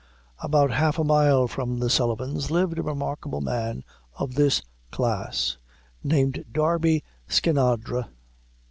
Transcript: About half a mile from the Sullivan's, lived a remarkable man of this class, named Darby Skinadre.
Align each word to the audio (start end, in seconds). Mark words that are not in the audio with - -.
About 0.39 0.71
half 0.71 0.97
a 0.97 1.03
mile 1.03 1.47
from 1.47 1.77
the 1.77 1.87
Sullivan's, 1.87 2.49
lived 2.49 2.79
a 2.79 2.81
remarkable 2.81 3.39
man 3.39 3.83
of 4.15 4.33
this 4.33 4.63
class, 4.89 5.57
named 6.03 6.43
Darby 6.51 7.03
Skinadre. 7.29 8.05